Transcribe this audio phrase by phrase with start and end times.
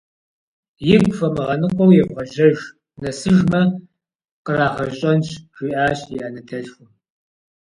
[0.93, 2.57] Игу фымыгъэныкъуэу евгъэжьэж,
[3.01, 3.61] нэсыжмэ,
[4.45, 6.89] къырагъэщӏэнщ,- жиӏащ и анэ дэлъхум.